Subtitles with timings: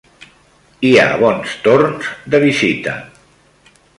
[0.89, 2.95] Hi ha bons torns de visita.